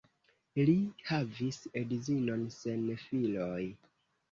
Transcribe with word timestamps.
Li 0.69 0.73
havis 1.09 1.59
edzinon 1.83 2.49
sen 2.59 2.91
filoj. 3.05 3.63